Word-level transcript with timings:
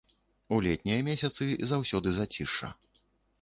У 0.55 0.57
летнія 0.67 1.03
месяцы 1.09 1.47
заўсёды 1.73 2.15
зацішша. 2.17 2.73